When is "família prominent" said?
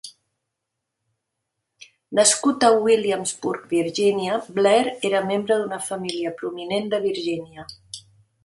5.91-6.91